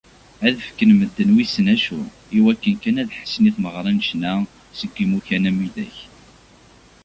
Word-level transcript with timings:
Ad 0.47 0.57
fken 0.67 0.91
medden 0.99 1.31
wissen 1.37 1.67
acu 1.75 1.99
iwakken 2.37 2.75
kan 2.83 2.99
ad 3.01 3.07
d-ḥessen 3.09 3.47
i 3.49 3.51
tmeɣra 3.55 3.91
n 3.93 4.01
ccna 4.05 4.33
seg 4.79 4.91
imukan 5.03 5.47
am 5.49 5.57
widak. 5.61 5.95